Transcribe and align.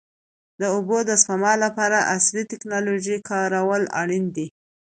د 0.59 0.61
اوبو 0.75 0.97
د 1.09 1.11
سپما 1.21 1.53
لپاره 1.63 2.07
عصري 2.13 2.43
ټکنالوژي 2.51 3.17
کارول 3.29 3.83
اړین 4.01 4.25
دي. 4.35 4.47